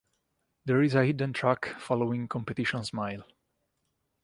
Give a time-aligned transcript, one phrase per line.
[0.65, 3.21] There is a hidden track following "Competition Smile".